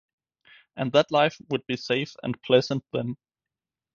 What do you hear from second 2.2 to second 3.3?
and pleasant then.